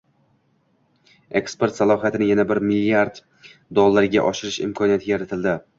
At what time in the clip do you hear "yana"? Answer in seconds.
2.31-2.47